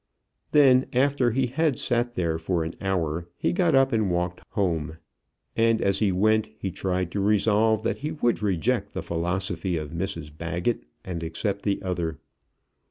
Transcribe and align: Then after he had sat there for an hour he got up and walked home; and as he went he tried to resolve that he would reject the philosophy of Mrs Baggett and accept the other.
Then 0.51 0.87
after 0.93 1.29
he 1.29 1.45
had 1.45 1.77
sat 1.77 2.15
there 2.15 2.39
for 2.39 2.63
an 2.63 2.73
hour 2.81 3.27
he 3.37 3.53
got 3.53 3.75
up 3.75 3.91
and 3.93 4.09
walked 4.09 4.41
home; 4.53 4.97
and 5.55 5.79
as 5.79 5.99
he 5.99 6.11
went 6.11 6.49
he 6.57 6.71
tried 6.71 7.11
to 7.11 7.21
resolve 7.21 7.83
that 7.83 7.97
he 7.97 8.09
would 8.13 8.41
reject 8.41 8.93
the 8.93 9.03
philosophy 9.03 9.77
of 9.77 9.91
Mrs 9.91 10.35
Baggett 10.35 10.85
and 11.05 11.21
accept 11.21 11.61
the 11.61 11.79
other. 11.83 12.17